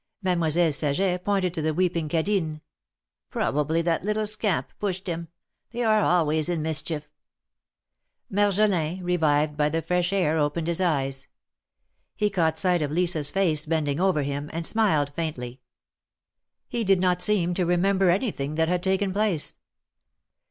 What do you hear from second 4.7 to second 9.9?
pushed him. They are always in mischief." Marjolin, revived by the